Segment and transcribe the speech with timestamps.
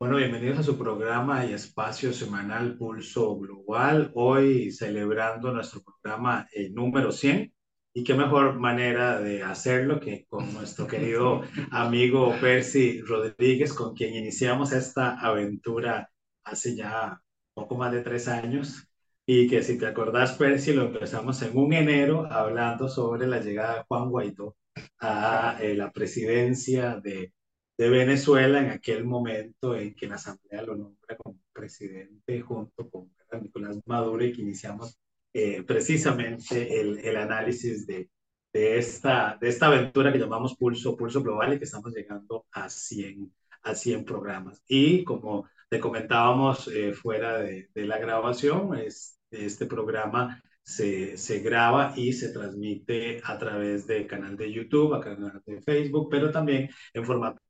[0.00, 4.10] Bueno, bienvenidos a su programa y espacio semanal Pulso Global.
[4.14, 7.52] Hoy celebrando nuestro programa eh, número 100.
[7.92, 14.14] Y qué mejor manera de hacerlo que con nuestro querido amigo Percy Rodríguez, con quien
[14.14, 16.10] iniciamos esta aventura
[16.44, 17.20] hace ya
[17.52, 18.88] poco más de tres años.
[19.26, 23.74] Y que si te acordás, Percy, lo empezamos en un enero hablando sobre la llegada
[23.76, 24.56] de Juan Guaidó
[24.98, 27.34] a eh, la presidencia de
[27.80, 33.10] de Venezuela en aquel momento en que la Asamblea lo nombra como presidente junto con
[33.40, 34.98] Nicolás Maduro y que iniciamos
[35.32, 38.10] eh, precisamente el, el análisis de,
[38.52, 42.68] de, esta, de esta aventura que llamamos Pulso, Pulso Global y que estamos llegando a
[42.68, 44.62] 100, a 100 programas.
[44.68, 51.94] Y como te comentábamos eh, fuera de, la grabación, es, este programa se, se, graba
[51.96, 56.70] y se transmite a través del canal de YouTube, a canal de Facebook, pero también
[56.94, 57.40] en formato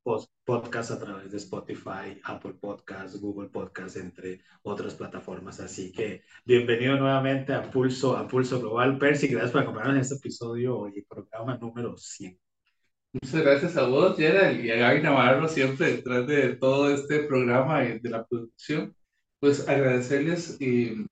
[0.45, 5.61] podcast a través de Spotify, Apple Podcasts, Google Podcasts, entre otras plataformas.
[5.61, 8.97] Así que bienvenido nuevamente a Pulso, a Pulso Global.
[8.97, 12.39] Percy, gracias por acompañarnos en este episodio y programa número 100.
[13.13, 17.85] Muchas gracias a vos, Gerald, y a Gaby Navarro, siempre detrás de todo este programa
[17.85, 18.97] y de la producción.
[19.41, 21.07] Pues agradecerles y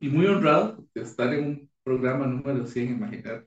[0.00, 3.46] y muy honrado de estar en un programa número 100, imaginar.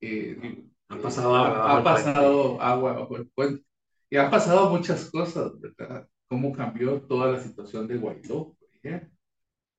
[0.00, 1.72] Eh, ha pasado agua.
[1.72, 3.64] Ha, ha pasado agua bajo el puente.
[4.10, 6.08] Y han pasado muchas cosas, ¿verdad?
[6.28, 9.10] Cómo cambió toda la situación de Guaidó, por ejemplo.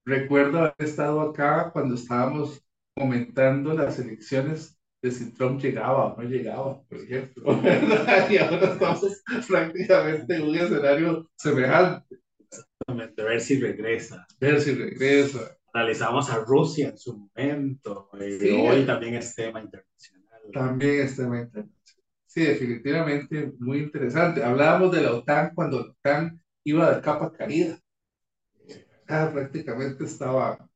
[0.05, 2.63] Recuerdo haber estado acá cuando estábamos
[2.95, 8.29] comentando las elecciones de si Trump llegaba o no llegaba, por ejemplo, ¿verdad?
[8.29, 12.19] Y ahora estamos prácticamente en un escenario semejante.
[12.39, 14.27] Exactamente, ver si regresa.
[14.39, 19.61] Ver si regresa analizamos a Rusia en su momento, y sí, hoy también es tema
[19.61, 20.41] internacional.
[20.53, 21.75] También es tema internacional.
[22.25, 24.43] Sí, definitivamente muy interesante.
[24.43, 27.77] Hablábamos de la OTAN cuando la OTAN iba de capa caída.
[29.07, 30.67] Ah, prácticamente estaba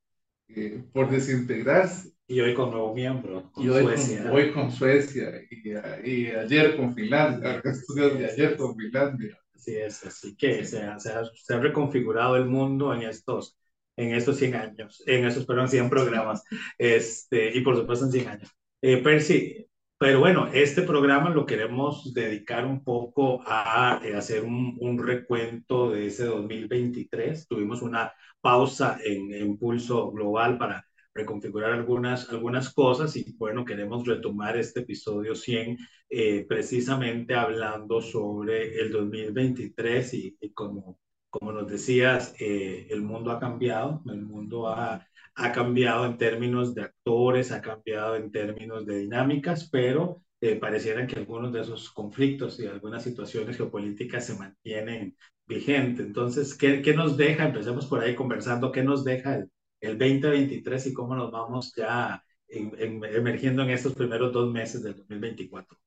[0.49, 2.11] eh, por desintegrarse.
[2.27, 4.23] Y hoy con nuevo miembro, con y hoy Suecia.
[4.23, 5.69] Con, hoy con Suecia y,
[6.09, 9.39] y ayer con Finlandia, y ayer con Finlandia.
[9.55, 13.57] Así es, así que se ha, se, ha, se ha reconfigurado el mundo en estos
[13.99, 16.43] en estos 100 años, en esos, perdón, 100 programas,
[16.77, 18.49] este, y por supuesto en 100 años.
[18.81, 19.67] Eh, Percy,
[19.97, 25.91] pero bueno, este programa lo queremos dedicar un poco a eh, hacer un, un, recuento
[25.91, 27.47] de ese 2023.
[27.47, 34.07] Tuvimos una pausa en, en Pulso Global para reconfigurar algunas, algunas cosas y bueno, queremos
[34.07, 35.77] retomar este episodio 100
[36.09, 40.97] eh, precisamente hablando sobre el 2023 y, y como
[41.29, 46.73] como nos decías, eh, el mundo ha cambiado, el mundo ha, ha, cambiado en términos
[46.75, 51.91] de actores, ha cambiado en términos de dinámicas, pero eh, pareciera que algunos de esos
[51.91, 56.05] conflictos y algunas situaciones geopolíticas se mantienen vigentes.
[56.05, 57.45] Entonces, ¿qué, qué nos deja?
[57.45, 59.51] Empecemos por ahí conversando, ¿qué nos deja el,
[59.81, 64.81] el 2023 y cómo nos vamos ya en, en, emergiendo en estos primeros dos meses
[64.83, 65.77] del 2024?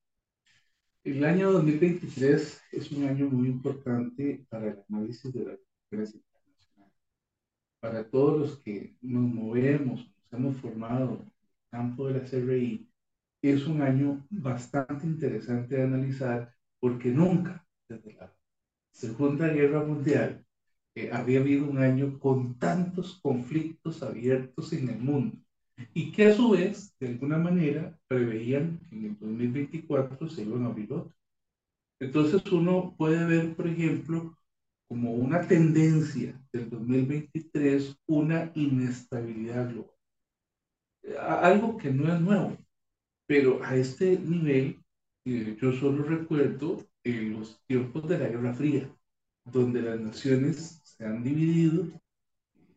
[1.04, 5.56] El año 2023 es un año muy importante para el análisis de la
[5.90, 6.92] relaciones internacional.
[7.80, 11.32] Para todos los que nos movemos, nos hemos formado en el
[11.72, 12.88] campo de la CRI,
[13.42, 18.32] es un año bastante interesante de analizar porque nunca, desde la
[18.92, 20.46] Segunda Guerra Mundial,
[20.94, 25.36] eh, había habido un año con tantos conflictos abiertos en el mundo
[25.94, 30.66] y que a su vez, de alguna manera, preveían que en el 2024 se iban
[30.66, 30.74] a.
[32.00, 34.36] Entonces uno puede ver, por ejemplo,
[34.88, 39.90] como una tendencia del 2023, una inestabilidad global.
[41.20, 42.56] Algo que no es nuevo,
[43.26, 44.78] pero a este nivel,
[45.24, 48.94] eh, yo solo recuerdo eh, los tiempos de la Guerra Fría,
[49.44, 51.86] donde las naciones se han dividido,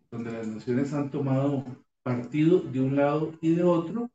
[0.09, 4.11] donde las naciones han tomado partido de un lado y de otro,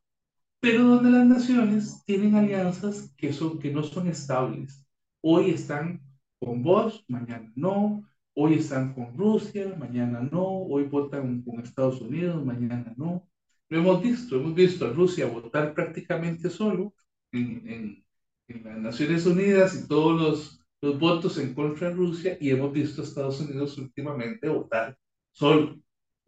[0.61, 4.87] pero donde las naciones tienen alianzas que, son, que no son estables.
[5.21, 6.01] Hoy están
[6.39, 12.45] con vos, mañana no, hoy están con Rusia, mañana no, hoy votan con Estados Unidos,
[12.45, 13.27] mañana no.
[13.67, 16.93] Lo hemos visto, hemos visto a Rusia votar prácticamente solo
[17.33, 18.05] en,
[18.47, 22.71] en, las Naciones Unidas y todos los, los votos en contra de Rusia y hemos
[22.71, 24.97] visto a Estados Unidos últimamente votar
[25.31, 25.77] solo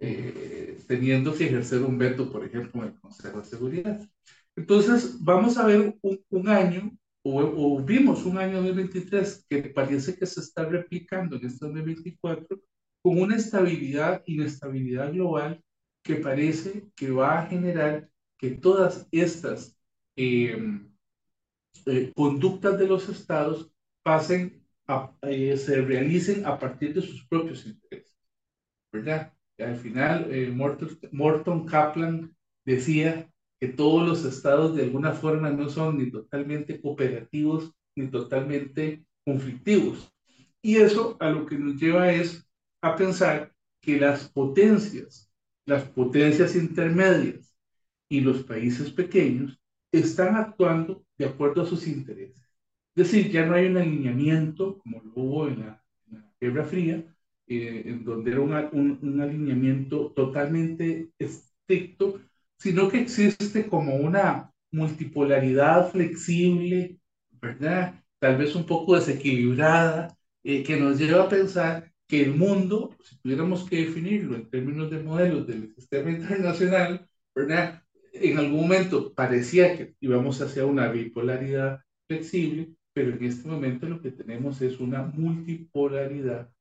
[0.04, 4.10] eh, teniendo que ejercer un veto, por ejemplo, en el Consejo de Seguridad.
[4.56, 6.92] Entonces, vamos a ver un, un año,
[7.24, 12.60] o, o, vimos un año 2023 que parece que se está replicando en este 2024
[13.02, 15.64] con una estabilidad, inestabilidad global
[16.04, 19.78] que parece que va a generar que todas estas
[20.18, 20.58] eh,
[21.86, 23.72] eh, conductas de los estados
[24.04, 28.18] pasen a eh, se realicen a partir de sus propios intereses,
[28.92, 29.34] ¿verdad?
[29.64, 30.52] Al final, eh,
[31.12, 33.30] Morton, Kaplan decía
[33.60, 40.12] que todos los estados de alguna forma no son ni totalmente cooperativos ni totalmente conflictivos.
[40.62, 42.48] Y eso a lo que nos lleva es
[42.82, 45.32] a pensar que las potencias,
[45.66, 47.56] las potencias intermedias
[48.10, 49.60] y los países pequeños
[49.92, 52.44] están actuando de acuerdo a sus intereses.
[52.96, 55.84] Es decir, ya no hay un alineamiento como lo hubo en la,
[56.40, 57.13] Guerra Fría,
[57.48, 62.22] eh, en donde era un, un, alineamiento totalmente estricto,
[62.58, 66.98] sino que existe como una multipolaridad flexible,
[67.42, 68.02] ¿verdad?
[68.20, 73.18] Tal vez un poco desequilibrada, eh, que nos lleva a pensar que el mundo, si
[73.20, 77.84] tuviéramos que definirlo en términos de modelos del sistema internacional, ¿verdad?
[78.14, 84.02] En algún momento parecía que íbamos hacia una bipolaridad flexible, pero en este momento lo
[84.02, 86.53] que tenemos es una multipolaridad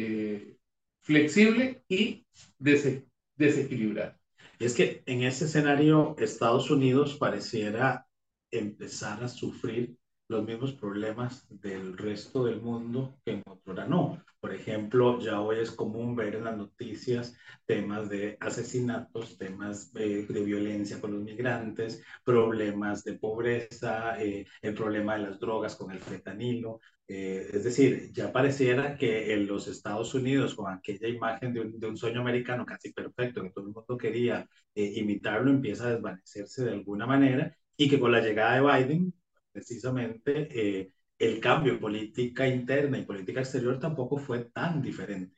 [0.00, 0.56] eh,
[1.00, 2.24] flexible y
[2.58, 4.20] desequilibrada.
[4.60, 8.06] Y es que en ese escenario Estados Unidos pareciera
[8.52, 9.97] empezar a sufrir
[10.28, 14.22] los mismos problemas del resto del mundo que en otro no.
[14.40, 17.36] Por ejemplo, ya hoy es común ver en las noticias
[17.66, 25.14] temas de asesinatos, temas de, violencia con los migrantes, problemas de pobreza, eh, el problema
[25.16, 26.80] de las drogas con el fetanilo.
[27.08, 31.96] Eh, es decir, ya pareciera que en los Estados Unidos, con aquella imagen de un,
[31.96, 36.72] sueño americano casi perfecto, que todo el mundo quería eh, imitarlo, empieza a desvanecerse de
[36.72, 39.14] alguna manera y que con la llegada de Biden,
[39.58, 45.36] precisamente, el cambio en política interna y política exterior tampoco fue tan diferente.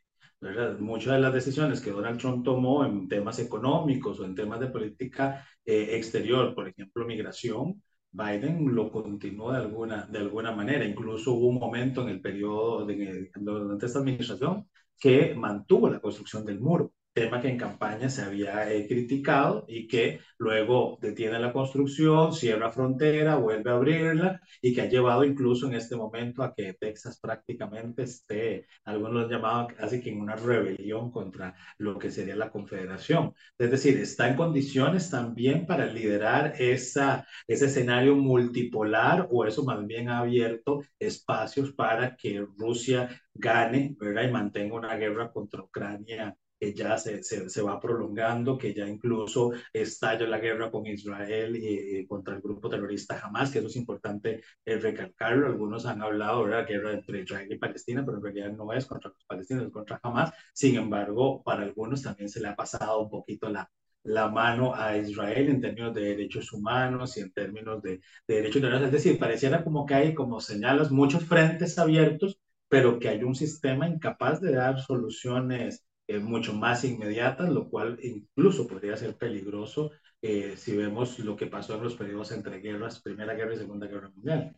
[0.79, 4.69] Muchas de las decisiones que Donald Trump tomó en temas económicos o en temas de
[4.69, 7.83] política eh, exterior, por ejemplo, migración,
[8.13, 10.85] Biden lo continuó de alguna, de alguna manera.
[10.85, 14.69] Incluso hubo un momento en el periodo, de, durante esta administración,
[14.99, 19.89] que mantuvo la construcción del muro tema que en campaña se había eh, criticado y
[19.89, 25.67] que luego detiene la construcción, cierra frontera, vuelve a abrirla y que ha llevado incluso
[25.67, 30.37] en este momento a que Texas prácticamente esté, algunos lo llamaban casi que en una
[30.37, 33.35] rebelión contra lo que sería la confederación.
[33.59, 39.85] Es decir, está en condiciones también para liderar esa, ese escenario multipolar o eso más
[39.87, 44.25] bien ha abierto espacios para que Rusia gane ¿verdad?
[44.29, 49.53] y mantenga una guerra contra Ucrania que ya se, se, va prolongando, que ya incluso
[49.73, 54.43] estalla la guerra con Israel y, contra el grupo terrorista Hamas, que eso es importante
[54.67, 55.47] eh, recalcarlo.
[55.47, 58.85] Algunos han hablado de la guerra entre Israel y Palestina, pero en realidad no es
[58.85, 60.33] contra los palestinos, es contra Hamas.
[60.53, 63.71] Sin embargo, para algunos también se le ha pasado un poquito la,
[64.03, 68.62] la mano a Israel en términos de derechos humanos y en términos de, de derechos
[68.62, 68.83] humanos.
[68.83, 73.35] Es decir, pareciera como que hay, como señalas, muchos frentes abiertos, pero que hay un
[73.35, 79.93] sistema incapaz de dar soluciones eh, mucho más inmediatas, lo cual incluso podría ser peligroso
[80.21, 83.87] eh, si vemos lo que pasó en los periodos entre guerras, Primera Guerra y Segunda
[83.87, 84.57] Guerra Mundial.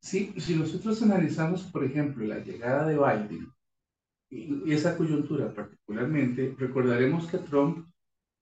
[0.00, 3.52] Sí, si nosotros analizamos, por ejemplo, la llegada de Biden
[4.30, 7.86] y esa coyuntura particularmente, recordaremos que Trump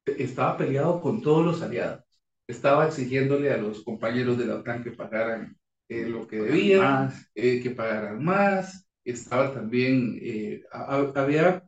[0.06, 2.02] estaba peleado con todos los aliados,
[2.46, 5.54] estaba exigiéndole a los compañeros de la OTAN que pagaran
[5.86, 10.18] eh, lo que debían, que pagaran más, estaba también,
[10.72, 11.62] había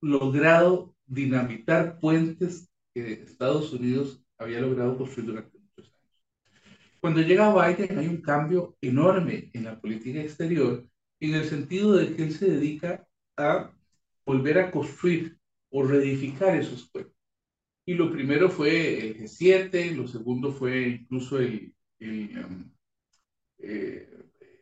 [0.00, 6.24] logrado dinamitar puentes que Estados Unidos había logrado construir durante muchos años.
[7.00, 10.86] Cuando llega Biden hay un cambio enorme en la política exterior
[11.20, 13.72] en el sentido de que él se dedica a
[14.24, 15.38] volver a construir
[15.70, 17.14] o reedificar esos puentes.
[17.86, 22.70] Y lo primero fue el G7, lo segundo fue incluso el, um,
[23.58, 24.08] eh,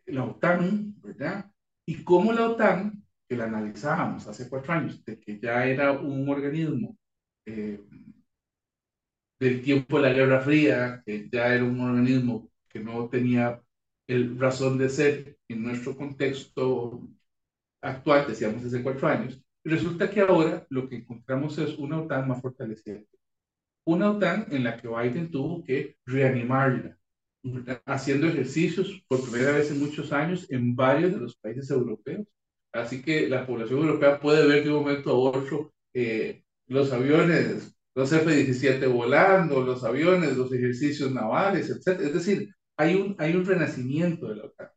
[0.06, 1.50] la OTAN, ¿verdad?
[1.84, 6.28] Y cómo la OTAN que la analizábamos hace cuatro años, de que ya era un
[6.28, 6.96] organismo
[7.46, 7.80] eh,
[9.38, 13.60] del tiempo de la Guerra Fría, que ya era un organismo que no tenía
[14.06, 17.08] el razón de ser en nuestro contexto
[17.82, 22.40] actual, decíamos hace cuatro años, resulta que ahora lo que encontramos es una OTAN más
[22.40, 23.00] fortalecida.
[23.84, 26.96] Una OTAN en la que Biden tuvo que reanimarla,
[27.84, 32.26] haciendo ejercicios por primera vez en muchos años en varios de los países europeos
[32.76, 37.76] Así que la población europea puede ver de un momento a otro eh, los aviones,
[37.94, 42.00] los F-17 volando, los aviones, los ejercicios navales, etc.
[42.00, 44.68] Es decir, hay un, hay un renacimiento de la OTAN.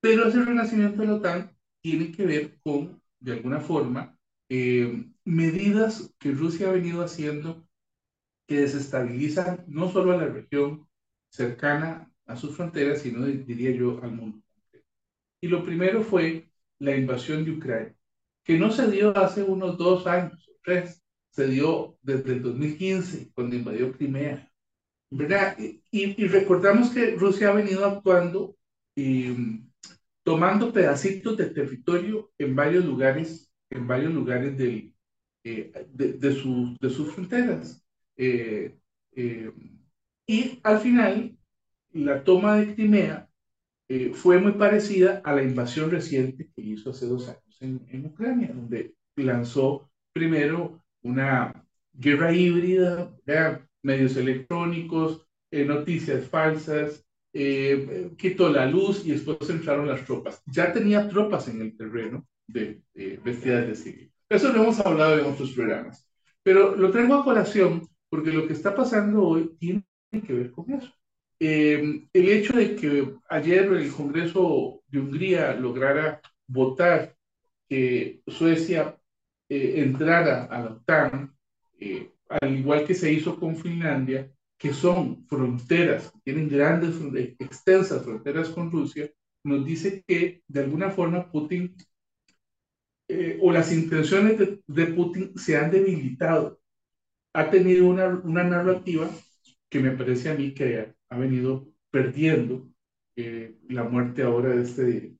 [0.00, 4.18] Pero ese renacimiento de la OTAN tiene que ver con, de alguna forma,
[4.48, 7.66] eh, medidas que Rusia ha venido haciendo
[8.46, 10.88] que desestabilizan no solo a la región
[11.30, 14.42] cercana a sus fronteras, sino, diría yo, al mundo.
[15.40, 17.94] Y lo primero fue la invasión de Ucrania,
[18.44, 23.32] que no se dio hace unos dos años o tres, se dio desde el 2015,
[23.34, 24.50] cuando invadió Crimea.
[25.10, 25.56] ¿verdad?
[25.58, 28.56] Y, y recordamos que Rusia ha venido actuando
[28.94, 29.62] y
[30.24, 34.92] tomando pedacitos de territorio en varios lugares, en varios lugares del,
[35.44, 37.80] eh, de, de, sus, de sus fronteras.
[38.16, 38.76] Eh,
[39.12, 39.52] eh,
[40.26, 41.36] y al final,
[41.92, 43.28] la toma de Crimea
[44.14, 48.52] fue muy parecida a la invasión reciente que hizo hace dos años en, en Ucrania,
[48.52, 53.14] donde lanzó primero una guerra híbrida,
[53.82, 60.42] medios electrónicos, noticias falsas, eh, quitó la luz y después entraron las tropas.
[60.46, 62.82] Ya tenía tropas en el terreno de,
[63.22, 64.12] vestidas de civil.
[64.28, 66.08] Eso lo hemos hablado en otros programas.
[66.42, 69.84] Pero lo traigo a colación porque lo que está pasando hoy tiene
[70.26, 70.90] que ver con eso.
[71.38, 77.14] Eh, el hecho de que ayer el Congreso de Hungría lograra votar
[77.68, 78.96] que Suecia
[79.48, 81.36] eh, entrara a la OTAN,
[81.80, 86.96] eh, al igual que se hizo con Finlandia, que son fronteras, tienen grandes,
[87.38, 89.10] extensas fronteras con Rusia,
[89.44, 91.76] nos dice que de alguna forma Putin
[93.08, 96.60] eh, o las intenciones de, Putin se han debilitado.
[97.34, 99.08] Ha tenido una, una narrativa
[99.68, 102.68] que me parece a mí que ha, venido perdiendo
[103.16, 105.14] eh, la muerte ahora de este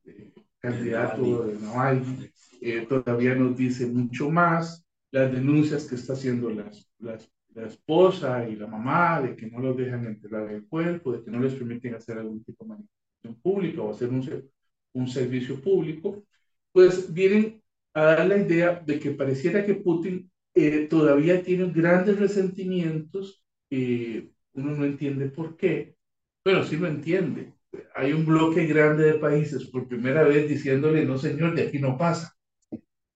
[0.58, 2.30] candidato de Navalny.
[2.60, 8.46] Eh, todavía nos dice mucho más las denuncias que está haciendo las, las la esposa
[8.48, 11.54] y la mamá de que no los dejan enterrar el cuerpo, de que no les
[11.54, 14.50] permiten hacer algún tipo de manifestación pública o hacer un,
[14.92, 16.22] un servicio público,
[16.70, 17.62] pues vienen
[17.94, 24.32] a dar la idea de que pareciera que Putin eh, todavía tiene grandes resentimientos, y
[24.56, 25.96] uno no entiende por qué,
[26.42, 27.52] pero sí lo entiende.
[27.94, 31.96] Hay un bloque grande de países por primera vez diciéndole, no señor, de aquí no
[31.98, 32.34] pasa.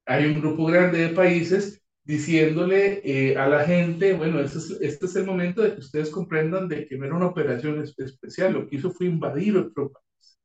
[0.06, 5.06] Hay un grupo grande de países diciéndole eh, a la gente, bueno, este es, este
[5.06, 8.76] es el momento de que ustedes comprendan de que era una operación especial, lo que
[8.76, 10.38] hizo fue invadir otro país.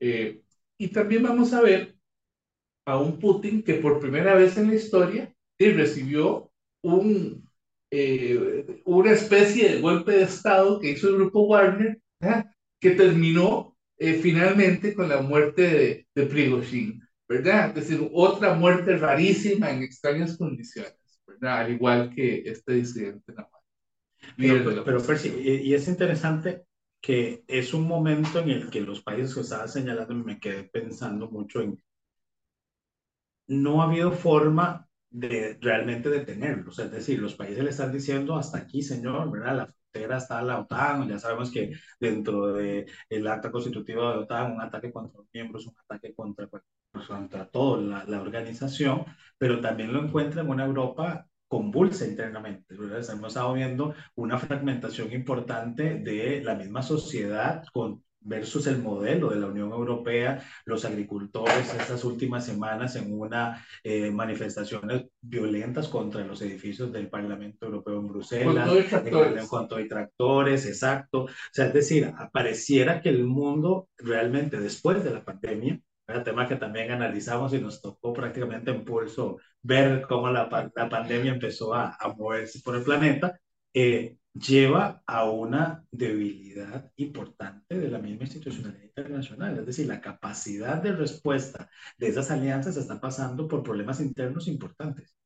[0.00, 0.42] Eh,
[0.78, 1.96] y también vamos a ver
[2.86, 5.34] a un Putin que por primera vez en la historia
[5.72, 6.50] recibió
[6.82, 7.43] un,
[7.96, 12.00] eh, una especie de golpe de Estado que hizo el grupo Wagner,
[12.80, 17.04] que terminó finalmente con la muerte de, de Prigozhin.
[17.28, 17.68] ¿verdad?
[17.68, 20.94] Es decir, otra muerte rarísima en extrañas condiciones,
[21.26, 21.58] ¿verdad?
[21.58, 23.32] Al igual que este disidente
[24.36, 26.64] Pero, pero Percy, y, es interesante
[27.00, 31.30] que es un momento en el que los países que estaba señalando me quedé pensando
[31.30, 31.82] mucho en
[33.46, 38.58] no ha habido forma de realmente detenerlos, es decir, los países le están diciendo hasta
[38.58, 39.56] aquí, señor, ¿verdad?
[39.56, 44.52] La frontera está la OTAN, ya sabemos que dentro del el acta constitutiva de OTAN,
[44.52, 46.48] un ataque contra los miembros, un ataque contra
[47.06, 49.04] contra toda la, la, organización,
[49.38, 52.74] pero también lo encuentra en una Europa convulsa internamente.
[52.74, 59.36] Hemos estado viendo una fragmentación importante de la misma sociedad con versus el modelo de
[59.36, 66.40] la Unión Europea, los agricultores estas últimas semanas en una eh, manifestaciones violentas contra los
[66.42, 71.24] edificios del Parlamento Europeo en Bruselas, en cuanto a tractores, exacto.
[71.24, 76.46] O sea, es decir, pareciera que el mundo realmente después de la pandemia el tema
[76.46, 81.72] que también analizamos y nos tocó prácticamente en pulso ver cómo la, la pandemia empezó
[81.72, 83.40] a, a, moverse por el planeta,
[83.74, 89.58] eh, lleva a una debilidad importante de la misma institucionalidad internacional.
[89.58, 95.16] Es decir, la capacidad de respuesta de esas alianzas está pasando por problemas internos importantes.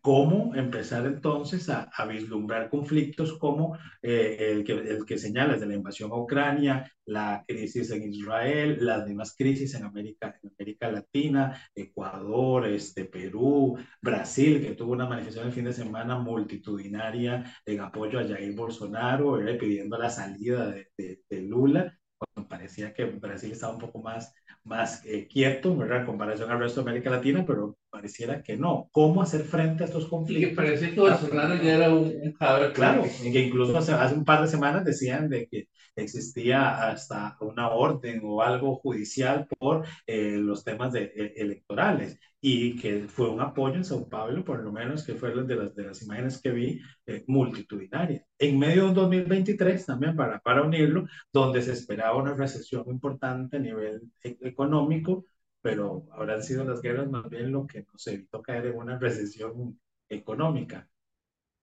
[0.00, 5.74] ¿Cómo empezar entonces a, vislumbrar conflictos como eh, el, que, el que señalas de la
[5.74, 11.56] invasión a Ucrania, la crisis en Israel, las mismas crisis en América, en América Latina,
[11.76, 18.18] Ecuador, este, Perú, Brasil, que tuvo una manifestación el fin de semana multitudinaria en apoyo
[18.18, 23.80] a Jair Bolsonaro, pidiendo la salida de, de Lula, cuando parecía que Brasil estaba un
[23.80, 24.32] poco más
[24.64, 26.00] más eh, quieto, ¿verdad?
[26.00, 28.88] En comparación al resto de América Latina, pero pareciera que no.
[28.90, 30.46] ¿Cómo hacer frente a estos conflictos?
[30.46, 32.32] Y que parecía que Bolsonaro ya era un, un
[32.72, 37.68] Claro, que incluso hace, hace, un par de semanas decían de que existía hasta una
[37.68, 43.40] orden o algo judicial por eh, los temas de, e, electorales y que fue un
[43.40, 46.50] apoyo en Sao Paulo, por lo menos que fue de las, de las imágenes que
[46.50, 48.24] vi, eh, multitudinaria.
[48.38, 53.58] En medio de un 2023, también para, para unirlo, donde se esperaba una recesión importante
[53.58, 55.26] a nivel e, económico,
[55.62, 59.80] pero habrán sido las guerras más bien lo que nos evitó caer en una recesión
[60.08, 60.88] económica.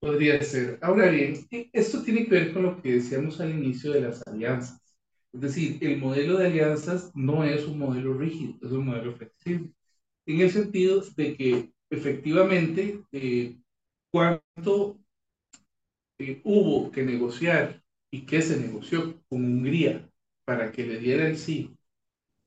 [0.00, 0.78] Podría ser.
[0.80, 4.80] Ahora bien, esto tiene que ver con lo que decíamos al inicio de las alianzas.
[5.32, 9.70] Es decir, el modelo de alianzas no es un modelo rígido, es un modelo flexible.
[10.26, 13.58] En el sentido de que efectivamente, eh,
[14.10, 14.98] cuánto
[16.18, 20.08] eh, hubo que negociar y qué se negoció con Hungría
[20.44, 21.76] para que le diera el sí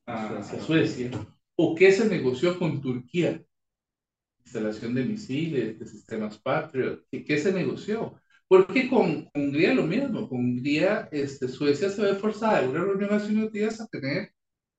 [0.05, 1.11] a, a Suecia,
[1.55, 3.43] o qué se negoció con Turquía,
[4.43, 8.19] instalación de misiles, de sistemas Patriot, ¿qué se negoció?
[8.47, 13.09] Porque con Hungría lo mismo, con Hungría, este, Suecia se ve forzada en una reunión
[13.09, 14.31] de Naciones Unidas a tener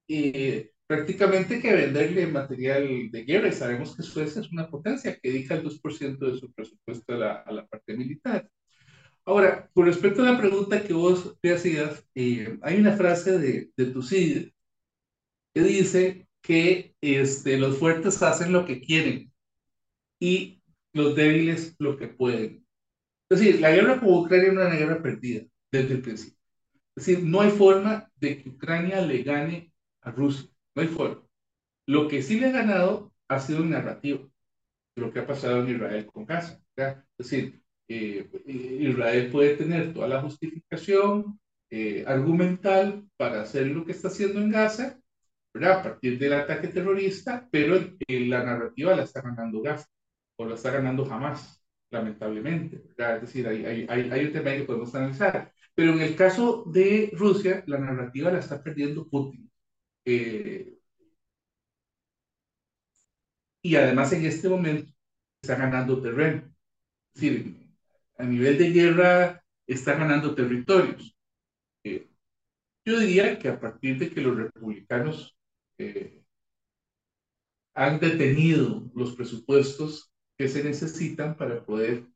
[0.09, 5.31] eh, prácticamente que venderle material de guerra y sabemos que Suecia es una potencia que
[5.31, 8.49] dedica el 2% de su presupuesto a la, a la, parte militar.
[9.25, 13.71] Ahora, con respecto a la pregunta que vos te hacías, eh, hay una frase de,
[13.77, 14.53] de Tucídides
[15.55, 19.33] que dice que este, los fuertes hacen lo que quieren
[20.21, 22.67] y los débiles lo que pueden.
[23.31, 26.39] Es decir, la guerra con Ucrania es una guerra perdida desde el principio.
[26.95, 29.73] Es decir, no hay forma de que Ucrania le gane
[30.03, 30.51] a Rusia.
[30.75, 31.23] No hay forma.
[31.87, 34.31] Lo que sí le ha ganado ha sido un narrativo
[34.97, 36.61] lo que ha pasado en Israel con Gaza.
[36.77, 43.93] Es decir, eh, Israel puede tener toda la justificación eh, argumental para hacer lo que
[43.93, 45.01] está haciendo en Gaza,
[45.55, 45.79] ¿verdad?
[45.81, 47.77] a partir del ataque terrorista, pero
[48.09, 49.87] la narrativa la está ganando Gaza
[50.37, 52.83] o la está ganando jamás, lamentablemente.
[52.99, 55.53] Es decir, hay, hay, hay, un tema que podemos analizar.
[55.75, 59.51] Pero en el caso de Rusia, la narrativa la está perdiendo Putin.
[60.05, 60.79] Eh,
[63.63, 64.93] y además en este momento
[65.43, 66.43] está ganando terreno.
[67.15, 67.69] Es decir,
[68.19, 71.17] a nivel de guerra está ganando territorios.
[71.85, 72.09] Eh,
[72.85, 75.35] yo diría que a partir de que los republicanos
[75.79, 76.23] eh,
[77.75, 82.07] han detenido los presupuestos que se necesitan para poder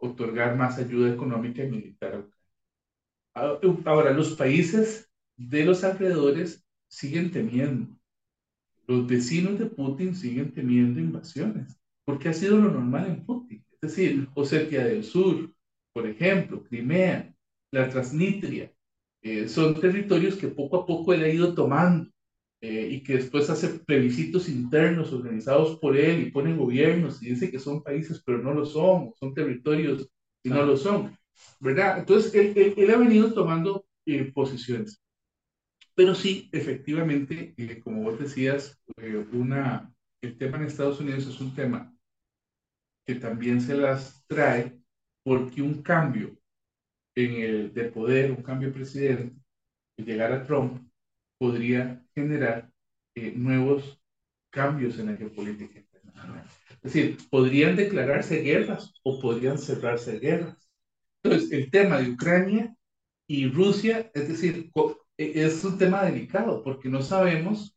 [0.00, 3.82] otorgar más ayuda económica y militar a Ucrania.
[3.84, 7.96] Ahora, los países de los alrededores siguen temiendo.
[8.86, 13.64] Los vecinos de Putin siguen temiendo invasiones, porque ha sido lo normal en Putin.
[13.80, 15.52] Es decir, Osetia del Sur,
[15.92, 17.34] por ejemplo, Crimea,
[17.70, 18.72] la Transnistria,
[19.22, 22.10] eh, son territorios que poco a poco él ha ido tomando
[22.62, 27.50] eh, y que después hace plebiscitos internos organizados por él y pone gobiernos y dice
[27.50, 30.08] que son países, pero no lo son, son territorios
[30.42, 31.16] y no lo son,
[31.60, 31.98] ¿verdad?
[31.98, 35.00] Entonces, él, él, ha venido tomando eh, posiciones.
[35.94, 41.40] Pero sí, efectivamente, eh, como vos decías, eh, una, el tema en Estados Unidos es
[41.40, 41.94] un tema
[43.06, 44.78] que también se las trae
[45.22, 46.38] porque un cambio
[47.14, 49.36] en el de poder, un cambio de presidente,
[49.96, 50.89] llegar a Trump,
[51.40, 52.70] podría generar
[53.14, 53.98] eh, nuevos
[54.50, 56.44] cambios en la geopolítica internacional.
[56.82, 60.68] Es decir, podrían declararse guerras o podrían cerrarse guerras.
[61.22, 62.76] Entonces, el tema de Ucrania
[63.26, 64.70] y Rusia, es decir,
[65.16, 67.74] e, es un tema delicado porque no sabemos.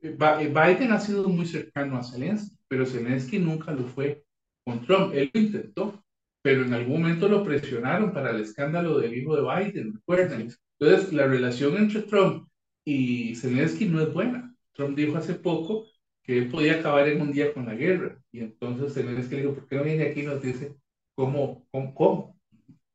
[0.00, 4.24] Eh, eh, Biden ha sido muy cercano a Zelensky, pero Zelensky nunca lo fue
[4.64, 5.12] con Trump.
[5.14, 6.02] Él lo intentó,
[6.40, 10.50] pero en algún momento lo presionaron para el escándalo del hijo de Biden, recuerden.
[10.78, 12.48] Entonces, la relación entre Trump
[12.86, 14.54] y Zelensky no es buena.
[14.72, 15.86] Trump dijo hace poco
[16.22, 18.22] que él podía acabar en un día con la guerra.
[18.30, 20.76] Y entonces Zelensky le dijo, ¿por qué no viene aquí y nos dice
[21.16, 22.40] cómo, cómo, cómo?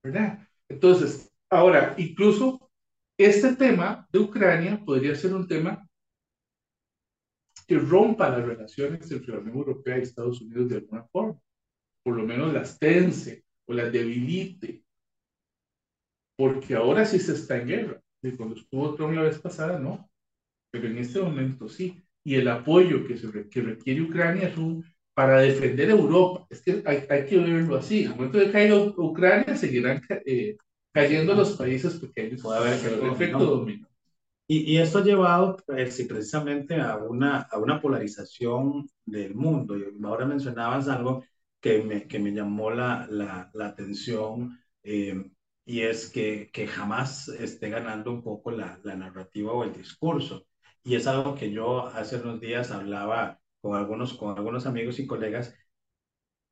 [0.02, 0.48] ¿Verdad?
[0.70, 2.72] Entonces, ahora, incluso
[3.18, 5.86] este tema de Ucrania podría ser un tema
[7.68, 11.40] que rompa las relaciones entre la Unión Europea y Estados Unidos de alguna forma,
[12.04, 14.84] por lo menos las tense o las debilite,
[16.38, 18.02] porque ahora sí se está en guerra.
[18.22, 20.10] Y cuando estuvo Trump la vez pasada, no,
[20.72, 22.02] pero en este momento sí.
[22.24, 26.48] Y el apoyo que, se, que requiere Ucrania es un para defender Europa.
[26.50, 28.04] Es que hay, hay que verlo así.
[28.04, 30.58] En el momento de caiga Ucrania, seguirán eh,
[30.92, 32.42] cayendo los países pequeños.
[32.42, 33.88] Puede haber el efecto dominó.
[34.48, 39.78] Y, y, esto ha llevado pues, precisamente a una, a una polarización del mundo.
[39.78, 41.24] Y ahora mencionabas algo
[41.62, 45.32] que me, que me llamó la, la, la atención eh,
[45.66, 50.48] y es que, que jamás esté ganando un poco la, la narrativa o el discurso.
[50.84, 55.08] Y es algo que yo hace unos días hablaba con algunos, con algunos amigos y
[55.08, 55.56] colegas,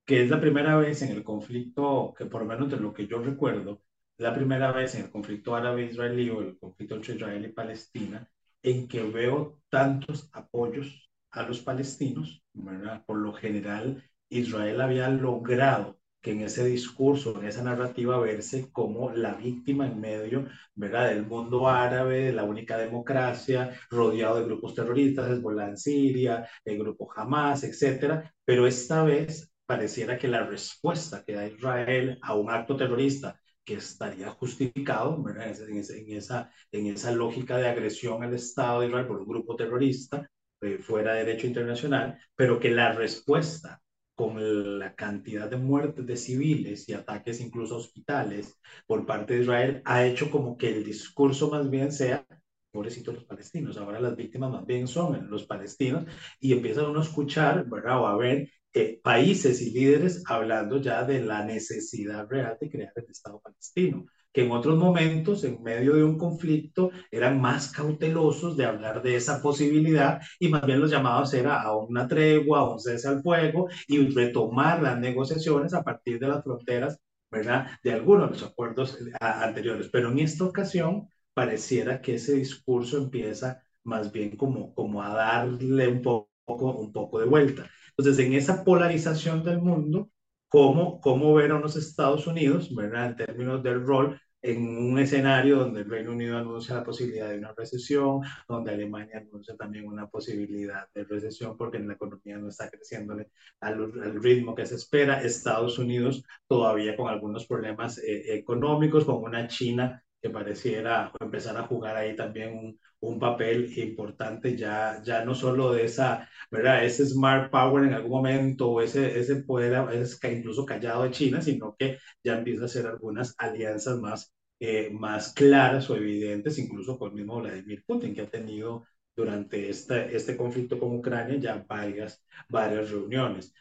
[0.05, 3.07] que es la primera vez en el conflicto, que por lo menos de lo que
[3.07, 3.83] yo recuerdo,
[4.17, 8.29] la primera vez en el conflicto árabe-israelí o el conflicto entre Israel y Palestina
[8.61, 12.43] en que veo tantos apoyos a los palestinos.
[12.53, 13.05] ¿verdad?
[13.05, 19.11] Por lo general, Israel había logrado que en ese discurso, en esa narrativa, verse como
[19.11, 21.09] la víctima en medio ¿verdad?
[21.09, 26.77] del mundo árabe, de la única democracia, rodeado de grupos terroristas, Hezbollah en Siria, el
[26.79, 28.33] grupo Hamas, etcétera.
[28.43, 33.75] Pero esta vez pareciera que la respuesta que da Israel a un acto terrorista que
[33.75, 35.55] estaría justificado ¿verdad?
[35.69, 35.77] En,
[36.11, 40.27] esa, en esa lógica de agresión al Estado de Israel por un grupo terrorista
[40.61, 43.79] eh, fuera de derecho internacional, pero que la respuesta
[44.19, 49.43] con la cantidad de muertes de civiles y ataques incluso a hospitales por parte de
[49.43, 52.27] Israel ha hecho como que el discurso más bien sea
[52.69, 56.03] pobrecitos los palestinos, ahora las víctimas más bien son los palestinos
[56.37, 58.01] y empieza uno a escuchar, ¿verdad?
[58.01, 62.91] O a ver eh, países y líderes hablando ya de la necesidad real de crear
[62.97, 68.55] el Estado palestino, que en otros momentos, en medio de un conflicto, eran más cautelosos
[68.57, 72.69] de hablar de esa posibilidad y más bien los llamados era a una tregua, a
[72.69, 76.99] un cese al fuego y retomar las negociaciones a partir de las fronteras,
[77.31, 77.67] ¿verdad?
[77.83, 79.89] De algunos de los acuerdos eh, anteriores.
[79.91, 85.87] Pero en esta ocasión pareciera que ese discurso empieza más bien como, como a darle
[85.87, 87.69] un poco, un poco de vuelta.
[87.97, 90.09] Entonces, en esa polarización del mundo,
[90.49, 93.07] ¿cómo, cómo ver a unos Estados Unidos, ¿verdad?
[93.07, 97.37] En términos del rol, en un escenario donde el Reino Unido anuncia la posibilidad de
[97.37, 102.69] una recesión, donde Alemania anuncia también una posibilidad de recesión porque la economía no está
[102.69, 103.27] creciendo al,
[103.59, 109.47] al ritmo que se espera, Estados Unidos todavía con algunos problemas eh, económicos, con una
[109.47, 115.35] China que pareciera empezar a jugar ahí también un, un, papel importante, ya, ya no
[115.35, 116.85] solo de esa, ¿verdad?
[116.85, 121.41] Ese smart power en algún momento, o ese, ese poder es incluso callado de China,
[121.41, 126.97] sino que ya empieza a hacer algunas alianzas más, eh, más claras o evidentes, incluso
[126.97, 128.85] con el mismo Vladimir Putin, que ha tenido
[129.15, 133.53] durante este, este conflicto con Ucrania ya varias, varias reuniones.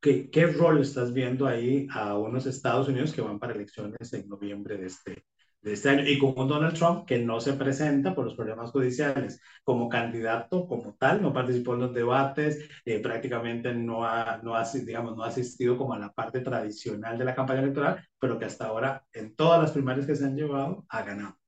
[0.00, 4.28] ¿Qué, ¿Qué rol estás viendo ahí a unos Estados Unidos que van para elecciones en
[4.28, 5.24] noviembre de este,
[5.62, 8.70] de este año y con un Donald Trump que no se presenta por los problemas
[8.70, 14.56] judiciales como candidato como tal, no participó en los debates, eh, prácticamente no ha, no,
[14.56, 18.38] ha, digamos, no ha asistido como a la parte tradicional de la campaña electoral, pero
[18.38, 21.38] que hasta ahora en todas las primarias que se han llevado ha ganado.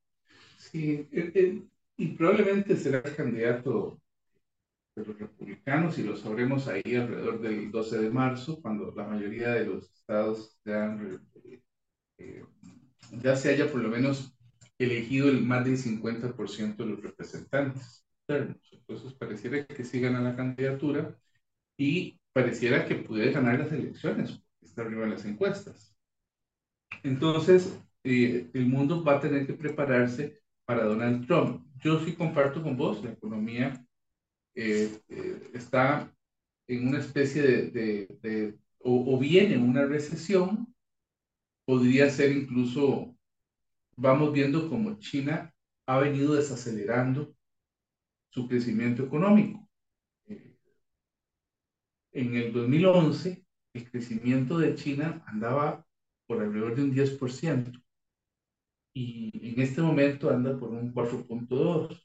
[0.58, 1.62] Sí, eh, eh,
[1.96, 4.00] y probablemente será el candidato
[4.94, 9.50] de los republicanos y lo sabremos ahí alrededor del 12 de marzo, cuando la mayoría
[9.54, 11.20] de los estados sean
[13.22, 14.34] ya se haya por lo menos
[14.78, 21.16] elegido el más del 50% de los representantes Entonces pareciera que sí gana la candidatura
[21.76, 25.94] y pareciera que puede ganar las elecciones, está arriba en las encuestas.
[27.02, 31.66] Entonces, eh, el mundo va a tener que prepararse para Donald Trump.
[31.78, 33.84] Yo sí comparto con vos, la economía
[34.54, 36.12] eh, eh, está
[36.68, 40.63] en una especie de, de, o, o, viene una recesión
[41.64, 43.16] podría ser incluso,
[43.96, 45.54] vamos viendo como China
[45.86, 47.34] ha venido desacelerando
[48.30, 49.68] su crecimiento económico.
[50.26, 50.56] Eh,
[52.12, 55.84] en el 2011, el crecimiento de China andaba
[56.26, 57.80] por alrededor de un 10%
[58.94, 62.00] y en este momento anda por un 4.2%,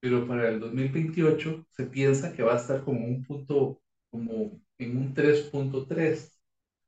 [0.00, 3.80] pero para el 2028 se piensa que va a estar como un punto,
[4.10, 6.40] como en un 3.3%.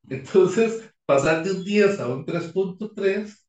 [0.08, 3.46] Entonces, pasar de un 10 a un 3.3,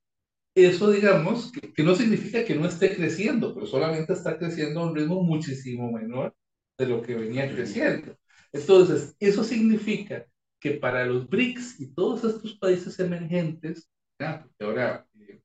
[0.55, 4.95] eso digamos que, no significa que no esté creciendo, pero solamente está creciendo a un
[4.95, 6.35] ritmo muchísimo menor
[6.77, 8.17] de lo que venía creciendo.
[8.51, 10.25] Entonces, eso significa
[10.59, 15.41] que para los BRICS y todos estos países emergentes, porque ahora, eh,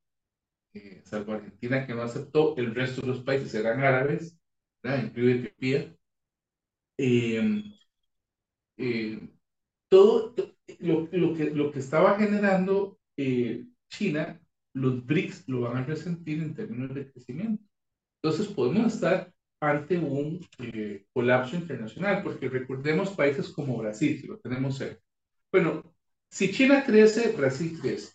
[0.74, 4.38] eh, salvo Argentina que no aceptó, el resto de los países eran árabes,
[4.84, 5.96] incluido Etiopía,
[6.98, 7.62] eh,
[9.88, 10.34] todo,
[10.78, 14.40] lo, lo, que, lo que estaba generando eh, China,
[14.74, 17.62] los BRICS lo van a resentir en términos de crecimiento.
[18.22, 24.38] Entonces podemos estar ante un eh, colapso internacional, porque recordemos países como Brasil, que lo
[24.38, 25.00] tenemos cerca.
[25.52, 25.94] Bueno,
[26.28, 28.14] si China crece, Brasil crece.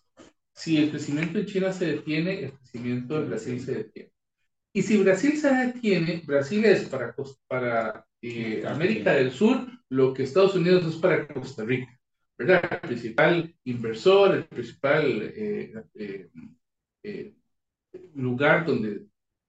[0.54, 4.12] Si el crecimiento en China se detiene, el crecimiento en Brasil se detiene.
[4.74, 7.16] Y si Brasil se detiene, Brasil es para,
[7.48, 11.97] para eh, América del Sur lo que Estados Unidos es para Costa Rica.
[12.38, 12.62] ¿Verdad?
[12.72, 16.30] El principal inversor, el principal eh, eh,
[17.04, 17.34] eh,
[18.16, 19.06] lugar donde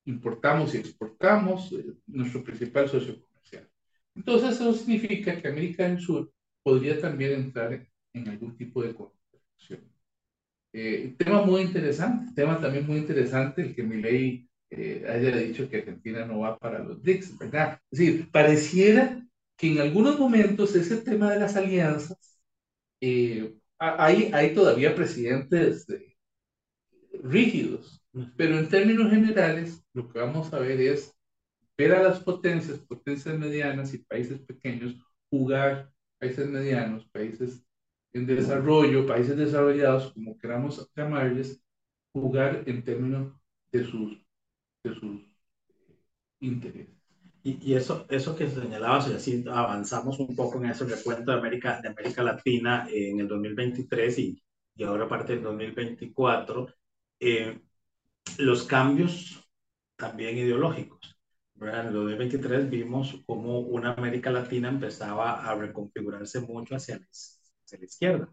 [0.06, 1.74] importamos y exportamos,
[2.06, 3.68] nuestro principal socio comercial.
[4.14, 9.80] Entonces, eso significa que América del Sur podría también entrar en algún tipo de confrontación.
[11.18, 16.24] tema muy interesante, tema también muy interesante, el que mi ley haya dicho que Argentina
[16.24, 17.80] no va para los BRICS, ¿verdad?
[17.90, 19.22] Es decir, pareciera
[19.56, 22.37] que en algunos momentos ese tema de las alianzas
[23.00, 25.86] eh, hay, todavía presidentes
[27.22, 28.02] rígidos,
[28.36, 31.14] pero en términos generales lo que vamos a ver es
[31.76, 34.96] ver a las potencias, potencias medianas y países pequeños
[35.30, 37.64] jugar, países medianos, países
[38.12, 41.62] en desarrollo, países desarrollados, como queramos llamarles,
[42.12, 43.32] jugar en términos
[43.70, 44.26] de sus,
[44.82, 45.20] de sus
[46.40, 46.97] intereses.
[47.48, 51.38] Y, y, eso, eso que señalabas, y así avanzamos un poco en ese recuento de
[51.38, 54.42] América, de América Latina en el 2023 y,
[54.74, 56.66] y ahora parte del 2024,
[57.20, 57.58] eh,
[58.36, 59.50] los cambios
[59.96, 61.18] también ideológicos.
[61.58, 67.78] En el 2023 vimos cómo una América Latina empezaba a reconfigurarse mucho hacia la, hacia
[67.78, 68.28] la izquierda,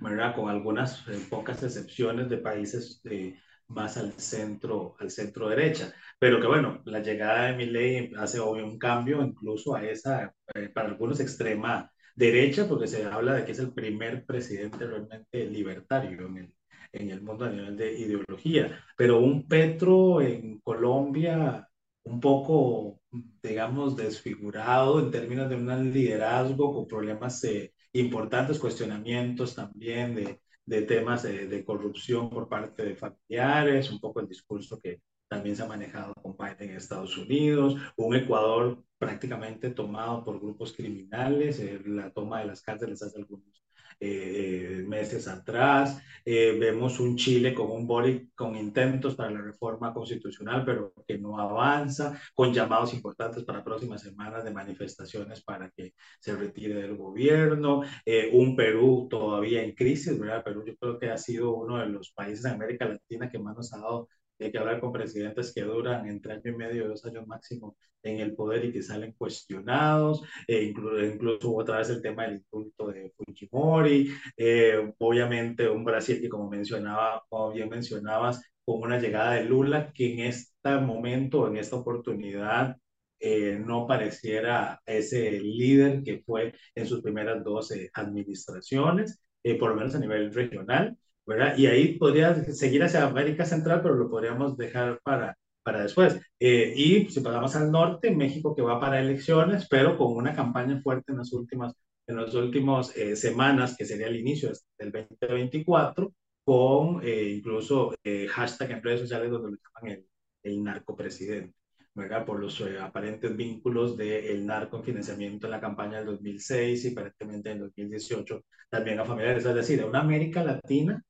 [0.00, 0.36] ¿verdad?
[0.36, 3.36] con algunas eh, pocas excepciones de países de,
[3.70, 5.92] más al centro, al centro derecha.
[6.18, 10.68] Pero que bueno, la llegada de Milley hace obvio un cambio incluso a esa, eh,
[10.68, 16.26] para algunos extrema derecha, porque se habla de que es el primer presidente realmente libertario
[16.26, 16.54] en el,
[16.92, 18.84] en el mundo a nivel de ideología.
[18.96, 21.66] Pero un Petro en Colombia
[22.04, 23.00] un poco,
[23.42, 30.82] digamos, desfigurado en términos de un liderazgo con problemas eh, importantes, cuestionamientos también de, de
[30.82, 35.66] temas de, corrupción por parte de familiares, un poco el discurso que también se ha
[35.66, 42.12] manejado con Biden en Estados Unidos, un Ecuador prácticamente tomado por grupos criminales, eh, la
[42.12, 43.64] toma de las cárceles hace algunos
[44.00, 46.02] eh, meses atrás.
[46.24, 51.18] Eh, vemos un Chile con un Boric con intentos para la reforma constitucional, pero que
[51.18, 56.96] no avanza, con llamados importantes para próximas semanas de manifestaciones para que se retire del
[56.96, 57.82] gobierno.
[58.04, 60.44] Eh, un Perú todavía en crisis, ¿verdad?
[60.44, 63.56] Perú yo creo que ha sido uno de los países de América Latina que más
[63.56, 64.08] nos ha dado
[64.44, 68.20] hay que hablar con presidentes que duran entre año y medio, dos años máximo en
[68.20, 72.88] el poder y que salen cuestionados, e incluso, incluso otra vez el tema del indulto
[72.88, 79.34] de Fujimori, eh, obviamente un Brasil que como mencionaba, como bien mencionabas, con una llegada
[79.34, 82.76] de Lula que en este momento, en esta oportunidad,
[83.18, 89.76] eh, no pareciera ese líder que fue en sus primeras 12 administraciones, eh, por lo
[89.76, 90.96] menos a nivel regional.
[91.30, 91.56] ¿Verdad?
[91.56, 96.20] Y ahí podría seguir hacia América Central, pero lo podríamos dejar para, para después.
[96.40, 100.80] Eh, y si pasamos al norte, México que va para elecciones, pero con una campaña
[100.80, 101.72] fuerte en las últimas,
[102.08, 106.12] en las últimas eh, semanas, que sería el inicio del 2024,
[106.44, 110.06] con eh, incluso eh, hashtag en redes sociales donde lo llaman el,
[110.42, 111.54] el narcopresidente.
[111.94, 112.24] ¿verdad?
[112.24, 116.88] por los eh, aparentes vínculos del narco en financiamiento en la campaña del 2006 y
[116.92, 119.44] aparentemente en 2018 también a familiares.
[119.44, 121.02] Es decir, una América Latina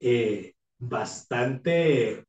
[0.00, 2.24] eh, bastante,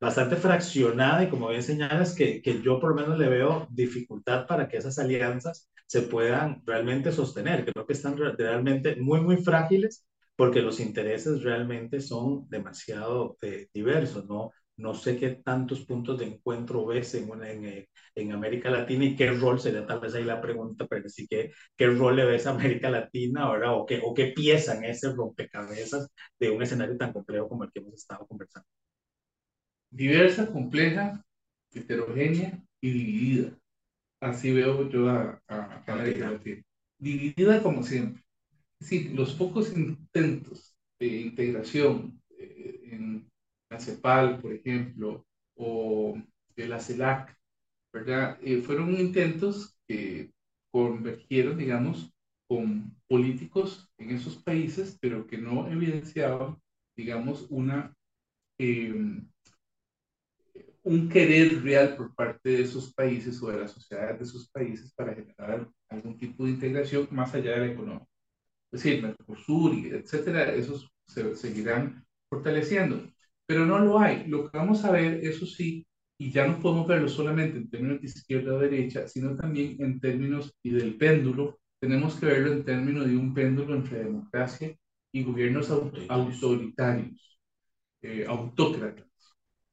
[0.00, 4.46] bastante fraccionada y como bien señalas, que, que yo por lo menos le veo dificultad
[4.46, 7.64] para que esas alianzas se puedan realmente sostener.
[7.66, 10.06] Creo que están realmente muy, muy frágiles
[10.36, 14.52] porque los intereses realmente son demasiado eh, diversos, ¿no?
[14.80, 19.04] No sé qué tantos puntos de encuentro ves en, una, en, eh, en, América Latina
[19.04, 22.24] y qué rol sería tal vez ahí la pregunta, pero sí que qué rol le
[22.24, 26.62] ves a América Latina ahora o qué, o qué pieza en ese rompecabezas de un
[26.62, 28.66] escenario tan complejo como el que hemos estado conversando.
[29.90, 31.22] Diversa, compleja,
[31.72, 33.58] heterogénea y dividida.
[34.20, 36.62] Así veo yo a, a América Latina.
[36.98, 38.22] Dividida como siempre.
[38.80, 43.29] Sí, los pocos intentos de integración eh, en
[43.78, 45.24] CEPAL, por ejemplo,
[45.56, 46.16] o
[46.56, 47.36] de la CELAC,
[47.92, 48.38] ¿verdad?
[48.42, 50.32] Eh, fueron intentos que
[50.72, 52.12] convergieron, digamos,
[52.48, 56.56] con políticos en esos países, pero que no evidenciaban,
[56.96, 57.94] digamos, una,
[58.58, 59.22] eh,
[60.82, 64.92] un querer real por parte de esos países o de las sociedades de esos países
[64.94, 68.06] para generar algún tipo de integración más allá de la económica.
[68.72, 73.10] Es decir, Mercosur, y etcétera, esos se seguirán fortaleciendo
[73.50, 74.28] pero no lo hay.
[74.28, 75.84] Lo que vamos a ver, eso sí,
[76.16, 79.98] y ya no podemos verlo solamente en términos de izquierda o derecha, sino también en
[79.98, 84.76] términos y del péndulo, tenemos que verlo en términos de un péndulo entre democracia
[85.10, 87.40] y gobiernos autoritarios,
[88.02, 89.08] eh, autócratas.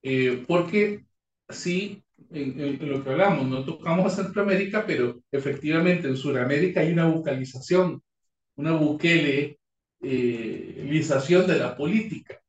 [0.01, 1.05] Eh, porque
[1.47, 6.93] sí, en, en, lo que hablamos, no tocamos a Centroamérica, pero efectivamente en Sudamérica hay
[6.93, 8.01] una vocalización,
[8.55, 9.59] una buquele
[10.01, 11.03] eh,
[11.47, 12.41] de la política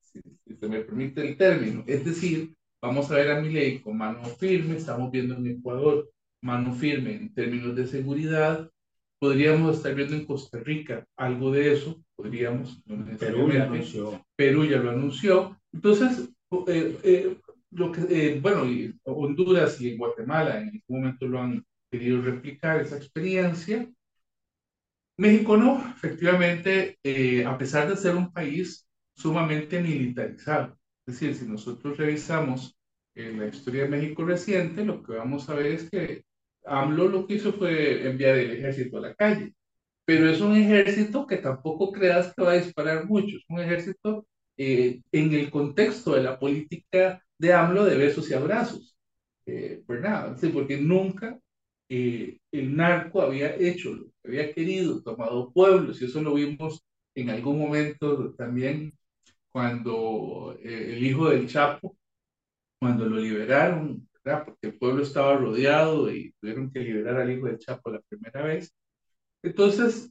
[0.59, 1.85] se me permite el término.
[1.87, 6.11] Es decir, vamos a ver a mi ley con mano firme, estamos viendo en Ecuador
[6.40, 8.71] mano firme en términos de seguridad,
[9.18, 14.25] podríamos estar viendo en Costa Rica algo de eso, podríamos, no Perú ya anunció.
[14.37, 15.59] Perú ya lo anunció.
[15.73, 16.29] Entonces,
[16.68, 17.37] eh, eh,
[17.73, 22.81] lo que, eh, bueno, y Honduras y Guatemala en algún momento lo han querido replicar
[22.81, 23.88] esa experiencia.
[25.18, 28.88] México no, efectivamente, eh, a pesar de ser un país
[29.18, 30.78] sumamente militarizado.
[31.07, 32.78] Es decir, si nosotros revisamos
[33.14, 36.24] eh, la historia de México reciente, lo que vamos a ver es que
[36.64, 39.54] AMLO lo que hizo fue enviar el ejército a la calle,
[40.04, 44.26] pero es un ejército que tampoco creas que va a disparar mucho, es un ejército
[44.57, 48.96] eh, en el contexto de la política de AMLO de besos y abrazos,
[49.46, 50.37] eh, ¿verdad?
[50.38, 51.38] Sí, porque nunca
[51.88, 56.85] eh, el narco había hecho lo que había querido, tomado pueblos, y eso lo vimos
[57.14, 58.92] en algún momento también
[59.52, 61.96] cuando el hijo del Chapo,
[62.80, 64.44] cuando lo liberaron, ¿verdad?
[64.44, 68.42] porque el pueblo estaba rodeado y tuvieron que liberar al hijo del Chapo la primera
[68.42, 68.72] vez.
[69.42, 70.11] Entonces,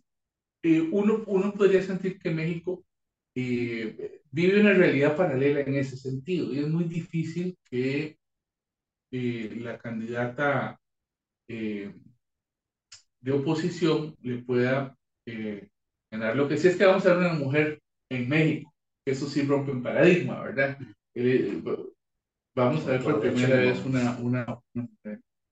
[0.92, 2.84] uno, uno podría sentir que México
[3.34, 8.18] vive una realidad paralela en ese sentido y es muy difícil que
[9.12, 10.80] eh, la candidata
[11.48, 11.94] eh,
[13.20, 15.70] de oposición le pueda eh,
[16.12, 16.36] ganar.
[16.36, 18.74] Lo que sí es que vamos a ver una mujer en México,
[19.12, 20.78] eso sí rompe un paradigma, ¿verdad?
[22.56, 24.60] vamos a ver por primera vez una, una.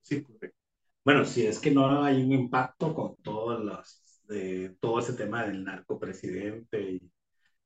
[0.02, 0.58] Sí, correcto.
[1.04, 5.46] Bueno, si es que no hay un impacto con todas las, de, todo ese tema
[5.46, 7.12] del narcopresidente y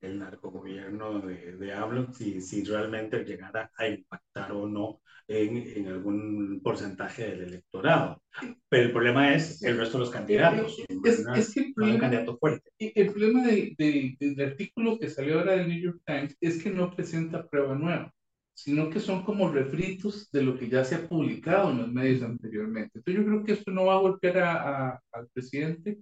[0.01, 5.87] el narcogobierno de, de AMLO, si, si realmente llegara a impactar o no en, en,
[5.87, 8.21] algún porcentaje del electorado.
[8.67, 10.77] Pero el problema es el resto de los candidatos.
[11.03, 12.71] Es, es que el problema, candidato fuerte.
[12.79, 16.71] el problema de, de, del artículo que salió ahora del New York Times es que
[16.71, 18.13] no presenta prueba nueva,
[18.53, 22.23] sino que son como refritos de lo que ya se ha publicado en los medios
[22.23, 22.99] anteriormente.
[22.99, 25.99] Entonces yo creo que esto no va a golpear a, a, al presidente,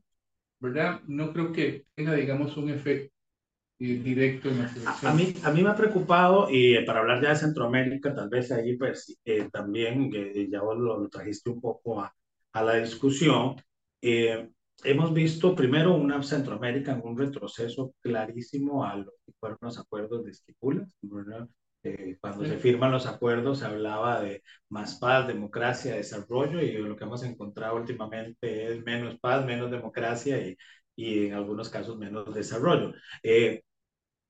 [0.59, 1.01] ¿verdad?
[1.07, 3.16] No creo que tenga, digamos, un efecto
[3.79, 4.71] directo en la
[5.03, 8.51] A, mí, a mí me ha preocupado, y para hablar ya de Centroamérica, tal vez
[8.51, 12.13] ahí pues eh, también, que ya vos lo, trajiste un poco a,
[12.53, 13.55] a la discusión,
[14.01, 14.49] eh,
[14.83, 20.25] hemos visto primero una Centroamérica en un retroceso clarísimo a lo que fueron los acuerdos
[20.25, 20.95] de Esquipulas,
[21.83, 26.95] eh, cuando se firman los acuerdos se hablaba de más paz, democracia, desarrollo y lo
[26.97, 30.57] que hemos encontrado últimamente es menos paz, menos democracia y,
[30.95, 32.93] y en algunos casos menos desarrollo.
[33.23, 33.63] Eh,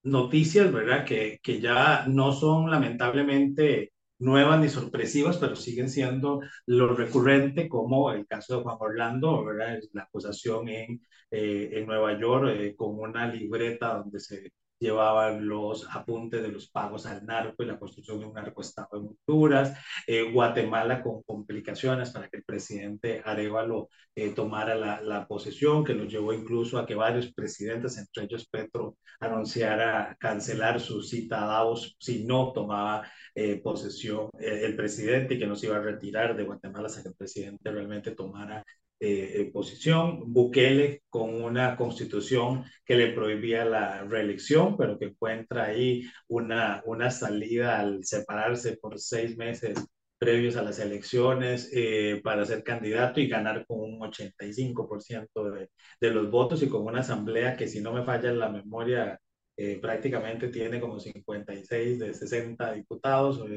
[0.04, 1.06] noticias, ¿verdad?
[1.06, 8.12] Que, que ya no son lamentablemente nuevas ni sorpresivas, pero siguen siendo lo recurrente, como
[8.12, 9.80] el caso de Juan Orlando, ¿verdad?
[9.94, 15.88] La acusación en, eh, en Nueva York eh, con una libreta donde se llevaban los
[15.96, 20.32] apuntes de los pagos al narco y la construcción de un narcoestado en Honduras, eh,
[20.32, 26.06] Guatemala con complicaciones para que el presidente Arevalo eh, tomara la, la, posesión, que lo
[26.06, 31.96] llevó incluso a que varios presidentes, entre ellos Petro, anunciara cancelar su cita a Davos
[32.00, 36.44] si no tomaba eh, posesión el presidente y que no se iba a retirar de
[36.44, 38.64] Guatemala hasta que el presidente realmente tomara
[39.00, 46.04] eh, posición, Bukele con una constitución que le prohibía la reelección, pero que encuentra ahí
[46.28, 49.78] una, una salida al separarse por seis meses
[50.18, 55.70] previos a las elecciones eh, para ser candidato y ganar con un 85% de,
[56.02, 59.20] de los votos y con una asamblea que si no me falla la memoria
[59.60, 63.48] eh, prácticamente tiene como 56 de 60 diputados, o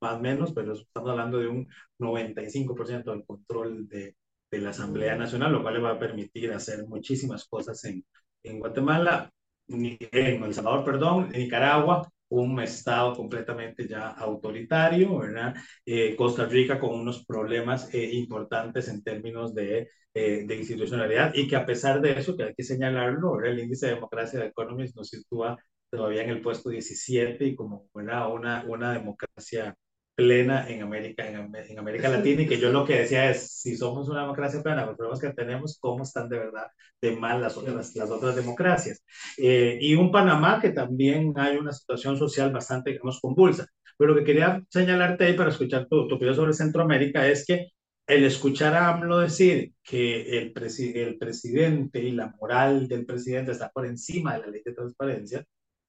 [0.00, 1.66] más o menos, pero estamos hablando de un
[1.98, 4.14] 95% del control de,
[4.50, 8.04] de la Asamblea Nacional, lo cual le va a permitir hacer muchísimas cosas en,
[8.42, 9.30] en Guatemala,
[9.68, 9.98] en
[10.42, 15.54] El Salvador, perdón, en Nicaragua, un estado completamente ya autoritario, ¿verdad?
[15.84, 21.48] Eh, Costa Rica con unos problemas eh, importantes en términos de, eh, de, institucionalidad y
[21.48, 24.96] que a pesar de eso, que hay que señalarlo, el índice de democracia de Economist
[24.96, 25.56] nos sitúa
[25.90, 28.32] todavía en el puesto 17 y como ¿verdad?
[28.32, 29.74] Una, una democracia
[30.18, 34.08] plena en América, en, América Latina y que yo lo que decía es, si somos
[34.08, 36.66] una democracia plena, los problemas que tenemos, ¿cómo están de verdad
[37.00, 39.04] de mal las otras, las otras democracias?
[39.36, 43.68] Eh, y un Panamá que también hay una situación social bastante, digamos, convulsa.
[43.96, 47.68] Pero lo que quería señalarte ahí para escuchar tu, tu opinión sobre Centroamérica es que
[48.04, 50.52] el escuchar a AMLO decir que el,
[50.96, 55.44] el presidente y la moral del presidente está por encima de la ley de transparencia,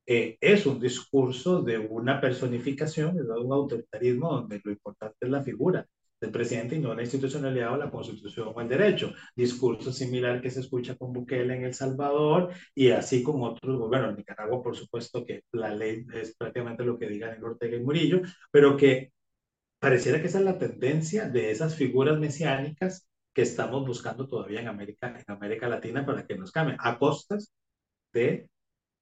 [0.10, 5.86] es un discurso de una personificación, de un autoritarismo donde lo importante es la figura
[6.20, 9.14] del presidente y no la institucionalidad o la constitución o el derecho.
[9.36, 14.10] Discurso similar que se escucha con Bukele en El Salvador y así como otros, bueno,
[14.10, 17.84] en Nicaragua por supuesto que la ley es prácticamente lo que digan en Ortega y
[17.84, 18.22] Murillo,
[18.52, 19.14] pero que
[19.80, 24.70] pareciera que esa es la tendencia de esas figuras mesiánicas que estamos buscando todavía en
[24.70, 27.54] América, en América Latina para que nos cambien, a costas
[28.12, 28.50] de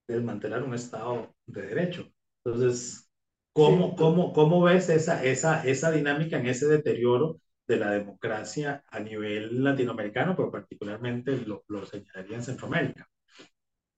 [0.09, 2.07] mantener un Estado de Derecho.
[2.43, 3.09] Entonces,
[3.53, 8.99] ¿cómo, cómo, cómo ves esa, esa, esa dinámica en ese deterioro de la democracia a
[8.99, 13.07] nivel latinoamericano, pero particularmente lo, lo señalaría en Centroamérica?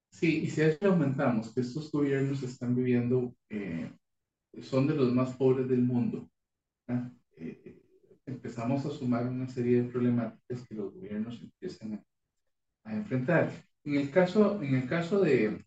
[0.09, 3.91] Sí, y si a aumentamos que estos gobiernos están viviendo, eh,
[4.61, 6.29] son de los más pobres del mundo,
[7.37, 7.81] eh,
[8.25, 12.03] empezamos a sumar una serie de problemáticas que los gobiernos empiezan a,
[12.91, 13.51] a enfrentar.
[13.83, 15.65] En el caso, en el caso de,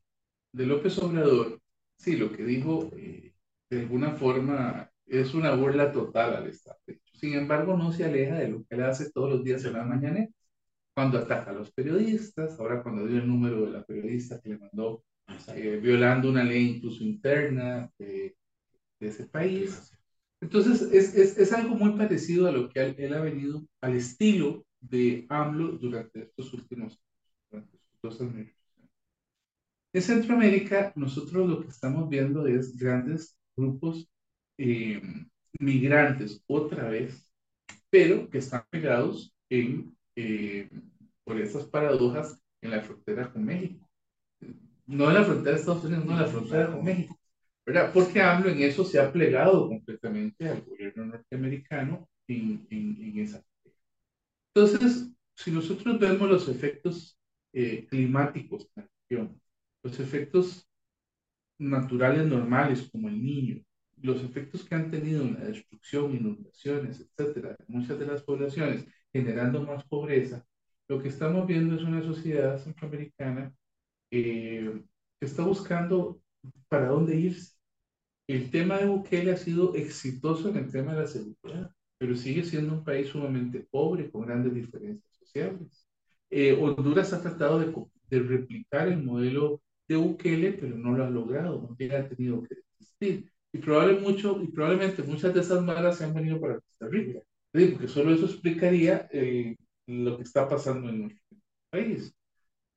[0.52, 1.60] de López Obrador,
[1.96, 3.34] sí, lo que dijo, eh,
[3.70, 6.78] de alguna forma, es una burla total al Estado.
[7.14, 9.84] Sin embargo, no se aleja de lo que él hace todos los días en la
[9.84, 10.28] mañana,
[10.94, 14.58] cuando ataca a los periodistas, ahora cuando dio el número de la periodista que le
[14.58, 15.04] mandó
[15.54, 18.36] eh, violando una ley incluso interna de,
[19.00, 19.92] de ese país.
[20.40, 24.66] Entonces, es, es, es, algo muy parecido a lo que él, ha venido, al estilo
[24.80, 27.00] de AMLO durante estos últimos
[28.02, 28.61] dos años.
[29.92, 34.08] En Centroamérica, nosotros lo que estamos viendo es grandes grupos
[34.58, 35.02] eh,
[35.58, 37.30] migrantes, otra vez,
[37.90, 40.70] pero que están pegados en, eh,
[41.24, 43.88] por esas paradojas en la frontera con México.
[44.86, 47.18] No en la frontera de Estados Unidos, no en la frontera con México.
[47.64, 47.92] ¿verdad?
[47.92, 53.42] Porque AMLO en eso se ha plegado completamente al gobierno norteamericano en, en, en esa.
[54.54, 57.18] Entonces, si nosotros vemos los efectos
[57.52, 59.41] eh, climáticos en la región,
[59.82, 60.68] los efectos
[61.58, 63.62] naturales normales como el niño,
[64.00, 69.64] los efectos que han tenido en la destrucción, inundaciones, etcétera, muchas de las poblaciones generando
[69.64, 70.44] más pobreza,
[70.88, 73.54] lo que estamos viendo es una sociedad centroamericana
[74.10, 74.82] eh,
[75.18, 76.20] que está buscando
[76.68, 77.56] para dónde irse.
[78.26, 82.44] El tema de Bukele ha sido exitoso en el tema de la seguridad, pero sigue
[82.44, 85.86] siendo un país sumamente pobre, con grandes diferencias sociales.
[86.30, 87.74] Eh, Honduras ha tratado de,
[88.10, 89.62] de, replicar el modelo
[89.92, 93.32] de Bukele, pero no lo ha logrado, no ha tenido que existir.
[93.52, 97.20] Y, probable mucho, y probablemente muchas de esas malas se han venido para Costa Rica,
[97.52, 101.36] porque solo eso explicaría eh, lo que está pasando en nuestro
[101.70, 102.14] país.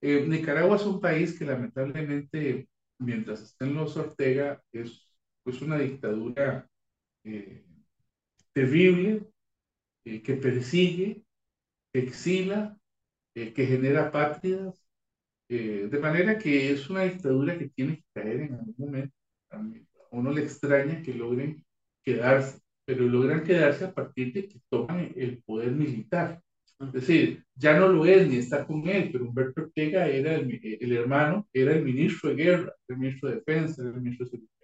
[0.01, 2.67] Eh, Nicaragua es un país que lamentablemente,
[2.99, 5.05] mientras está en los Ortega, es
[5.43, 6.67] pues una dictadura
[7.23, 7.63] eh,
[8.53, 9.25] terrible,
[10.05, 11.23] eh, que persigue,
[11.91, 12.77] que exila,
[13.35, 14.84] eh, que genera pátridas,
[15.49, 19.15] eh, de manera que es una dictadura que tiene que caer en algún momento.
[19.51, 19.61] A
[20.11, 21.63] uno le extraña que logren
[22.03, 26.41] quedarse, pero logran quedarse a partir de que toman el poder militar.
[26.79, 30.59] Es decir, ya no lo es ni está con él, pero Humberto Ortega era el,
[30.61, 34.55] el hermano, era el ministro de guerra, el ministro de defensa, el ministro de seguridad.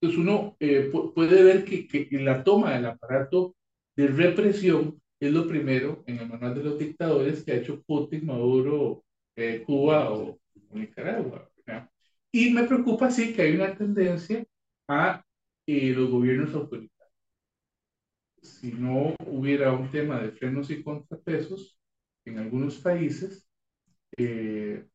[0.00, 3.54] Entonces uno eh, puede ver que, que, la toma del aparato
[3.96, 8.26] de represión es lo primero en el manual de los dictadores que ha hecho Putin,
[8.26, 9.04] Maduro,
[9.36, 10.38] eh, Cuba o,
[10.72, 11.50] Nicaragua.
[11.66, 11.90] ¿verdad?
[12.32, 14.44] Y me preocupa, sí, que hay una tendencia
[14.88, 15.24] a
[15.66, 16.92] eh, los gobiernos autoritarios
[18.42, 21.78] si no hubiera un tema de frenos y contrapesos
[22.24, 23.46] en algunos países,
[24.16, 24.86] eh,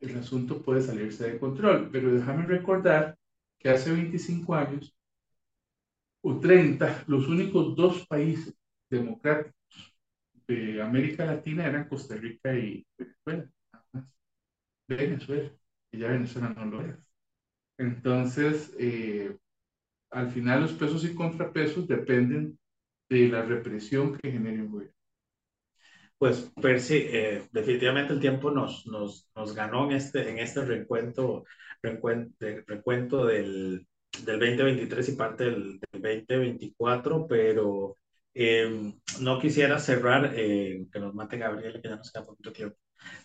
[0.00, 1.90] el asunto puede salirse de control.
[1.90, 3.16] Pero déjame recordar
[3.58, 4.94] que hace 25 años
[6.22, 8.54] o 30, los únicos dos países
[8.90, 9.54] democráticos
[10.46, 13.50] de América Latina eran Costa Rica y Venezuela.
[14.88, 15.50] Venezuela,
[15.90, 16.96] y ya Venezuela no lo es.
[17.78, 19.36] Entonces, eh,
[20.10, 22.58] al final los pesos y contrapesos dependen
[23.08, 24.94] de la represión que genere un gobierno.
[26.18, 31.44] Pues, Percy, eh, definitivamente el tiempo nos, nos, nos, ganó en este, en este recuento,
[31.82, 33.86] recuento, recuento del,
[34.24, 37.96] del 2023 y parte del, del 2024, pero
[38.32, 42.76] eh, no quisiera cerrar, eh, que nos mate Gabriel, que ya nos queda poquito tiempo,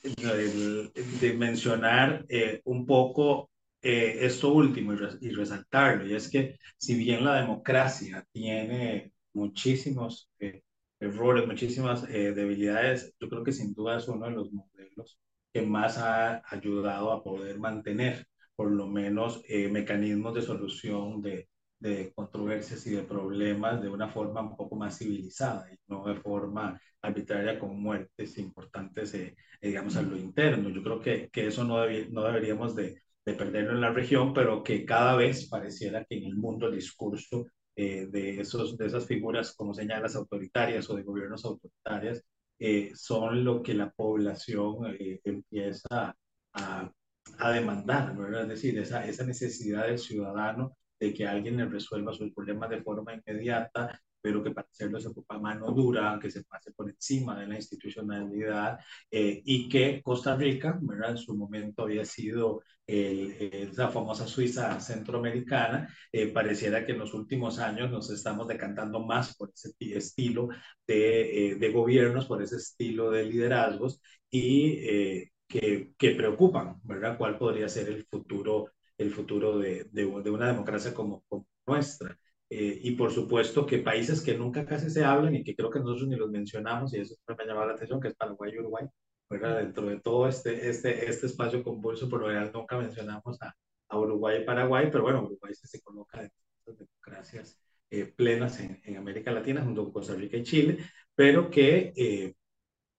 [0.04, 3.50] de, mencionar eh, un poco
[3.82, 9.14] eh, esto último y, res, y, resaltarlo, y es que si bien la democracia tiene
[9.34, 10.64] muchísimos eh,
[11.00, 13.14] errores, muchísimas eh, debilidades.
[13.20, 15.20] Yo creo que sin duda es uno de los modelos
[15.54, 21.49] que más ha ayudado a poder mantener por lo menos eh, mecanismos de solución de,
[21.80, 26.16] de controversias y de problemas de una forma un poco más civilizada y no de
[26.16, 30.70] forma arbitraria con muertes importantes, eh, digamos, a lo interno.
[30.70, 31.78] Yo creo que, que eso no,
[32.12, 36.26] no deberíamos de, de perderlo en la región, pero que cada vez pareciera que en
[36.26, 41.04] el mundo el discurso eh, de, esos, de esas figuras, como señalas, autoritarias o de
[41.04, 42.24] gobiernos autoritarias,
[42.60, 46.16] eh, son lo que la población eh, empieza
[46.54, 46.92] a,
[47.38, 48.44] a demandar, ¿verdad?
[48.44, 52.82] Es decir, esa, esa necesidad del ciudadano de que alguien le resuelva sus problemas de
[52.82, 57.40] forma inmediata, pero que para hacerlo se ocupa mano dura, que se pase por encima
[57.40, 58.80] de la institucionalidad
[59.10, 61.12] eh, y que Costa Rica, ¿verdad?
[61.12, 67.14] En su momento había sido el, esa famosa Suiza centroamericana, eh, pareciera que en los
[67.14, 70.50] últimos años nos estamos decantando más por ese estilo
[70.88, 77.18] de, eh, de gobiernos, por ese estilo de liderazgos y eh, que, que, preocupan, ¿verdad?
[77.18, 82.18] ¿Cuál podría ser el futuro, el futuro de, de, de una democracia como, como nuestra?
[82.52, 85.80] Eh, y por supuesto que países que nunca casi se hablan y que creo que
[85.80, 88.60] nosotros ni los mencionamos, y eso me ha llamado la atención, que es Paraguay y
[88.60, 88.88] Uruguay,
[89.30, 89.58] ¿verdad?
[89.60, 93.54] Dentro de todo este, este, este espacio convulso, por lo general nunca mencionamos a,
[93.90, 96.32] a Uruguay y Paraguay, pero bueno, Uruguay se coloca de
[96.66, 97.60] las democracias
[97.92, 100.80] eh, plenas en, en, América Latina junto con Costa Rica y Chile,
[101.16, 102.36] pero que, eh,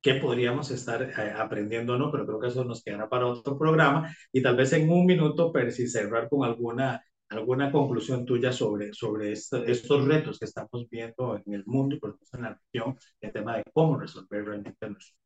[0.03, 3.59] que podríamos estar eh, aprendiendo o no, pero creo que eso nos quedará para otro
[3.59, 8.93] programa y tal vez en un minuto, Percy, cerrar con alguna, alguna conclusión tuya sobre,
[8.95, 12.99] sobre estos retos que estamos viendo en el mundo y por ejemplo en la región,
[13.21, 15.21] el tema de cómo resolver realmente nuestro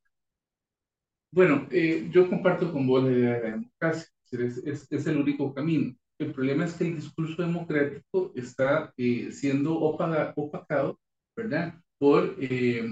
[1.35, 5.17] bueno, eh, yo comparto con vos la idea de la democracia, es, es, es, el
[5.17, 5.93] único camino.
[6.17, 10.97] El problema es que el discurso democrático está eh, siendo opacado,
[11.35, 11.75] ¿verdad?
[11.97, 12.85] Por eh,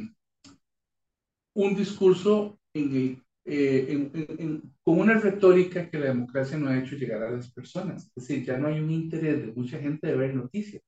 [1.53, 7.51] un discurso en con una retórica que la democracia no ha hecho llegar a las
[7.51, 8.07] personas.
[8.15, 10.81] Es decir, ya no hay un interés de mucha gente de ver noticias.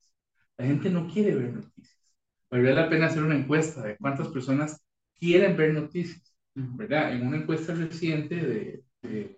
[0.57, 1.97] La gente no quiere ver noticias.
[2.49, 4.81] Valdría la pena hacer una encuesta de cuántas personas
[5.19, 6.33] quieren ver noticias.
[6.53, 7.13] ¿verdad?
[7.13, 9.37] En una encuesta reciente de, de,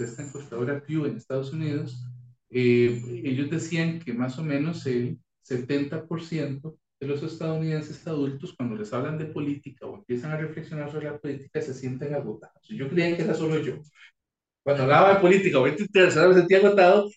[0.00, 2.04] esta encuestadora Pew en Estados Unidos,
[2.50, 8.92] eh, ellos decían que más o menos el 70% de los estadounidenses adultos, cuando les
[8.92, 12.62] hablan de política o empiezan a reflexionar sobre la política, se sienten agotados.
[12.68, 13.74] Yo creía que era solo yo.
[14.62, 17.10] Cuando hablaba de política o me sentía agotado.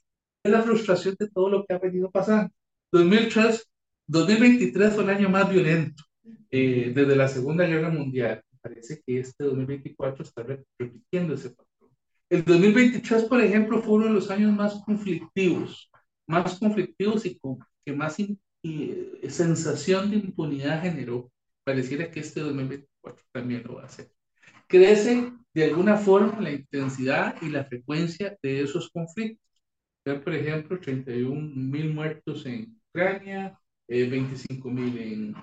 [0.43, 2.51] Es la frustración de todo lo que ha venido pasando.
[2.91, 3.63] 2003,
[4.07, 6.03] 2023 fue el año más violento
[6.49, 11.91] eh, desde la Segunda Guerra Mundial parece que este 2024 está repitiendo ese patrón.
[12.31, 15.91] El 2023, por ejemplo, fue uno de los años más conflictivos,
[16.27, 18.19] más conflictivos y con que más
[19.29, 21.31] sensación de impunidad generó.
[21.63, 24.11] Pareciera que este 2024 también lo va a hacer.
[24.67, 29.41] Crece de alguna forma la intensidad y la frecuencia de esos conflictos.
[30.03, 33.57] por ejemplo, 31 mil muertos en Ucrania,
[33.87, 35.35] 25 eh, mil en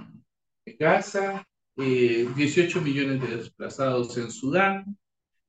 [0.79, 1.47] Gaza,
[1.77, 4.97] 18 eh, millones de desplazados en Sudán,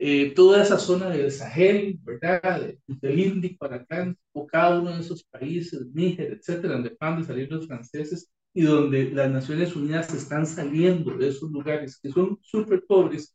[0.06, 2.74] eh, toda esa zona del Sahel, ¿verdad?
[2.88, 3.70] Del Índico,
[4.34, 8.64] o cada uno de esos países, Níger, etcétera, donde van de salir los franceses y
[8.64, 13.34] donde las Naciones Unidas están saliendo de esos lugares que son súper pobres.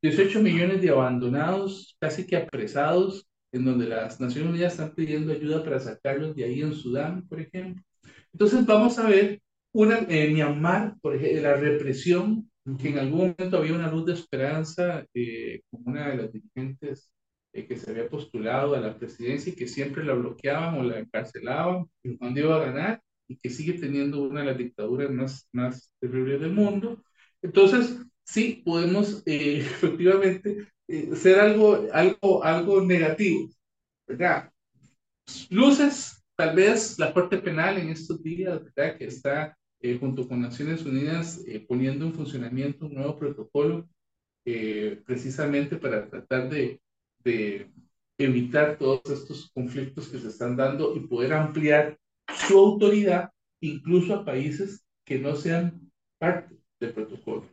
[0.00, 5.64] 18 millones de abandonados, casi que apresados, en donde las Naciones Unidas están pidiendo ayuda
[5.64, 7.82] para sacarlos de ahí en Sudán, por ejemplo.
[8.32, 9.42] Entonces vamos a ver
[9.72, 12.48] una, en Myanmar, por ejemplo, la represión,
[12.78, 17.10] que en algún momento había una luz de esperanza, eh, como una de las dirigentes
[17.52, 20.98] eh, que se había postulado a la presidencia y que siempre la bloqueaban o la
[20.98, 21.86] encarcelaban,
[22.18, 26.40] cuando iba a ganar, y que sigue teniendo una de las dictaduras más, más terribles
[26.40, 27.02] del mundo.
[27.42, 30.68] Entonces, sí, podemos eh, efectivamente
[31.14, 33.48] ser algo, algo, algo negativo,
[34.08, 34.52] ¿verdad?
[35.50, 38.96] Luces, tal vez la Corte Penal en estos días, ¿verdad?
[38.98, 43.86] Que está eh, junto con Naciones Unidas, eh, poniendo en funcionamiento un nuevo protocolo
[44.44, 46.80] eh, precisamente para tratar de,
[47.22, 47.70] de,
[48.18, 51.98] evitar todos estos conflictos que se están dando y poder ampliar
[52.48, 57.44] su autoridad incluso a países que no sean parte del protocolo.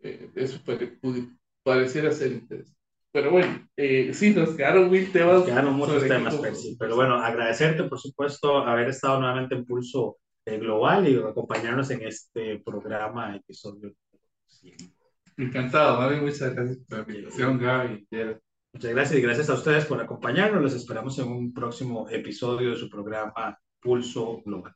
[0.00, 1.28] eso puede, puede,
[1.64, 2.78] pareciera ser interesante.
[3.10, 3.68] Pero bueno,
[4.12, 5.34] sí, nos quedaron mil temas.
[5.34, 6.40] Nos quedaron muchos temas,
[6.78, 12.58] Pero bueno, agradecerte, por supuesto, haber estado nuevamente en Pulso global y acompañarnos en este
[12.60, 13.94] programa, episodio
[15.36, 18.06] Encantado, Muchas gracias por la invitación, Gaby.
[18.72, 20.62] Muchas gracias y gracias a ustedes por acompañarnos.
[20.62, 24.74] Los esperamos en un próximo episodio de su programa Pulso Global.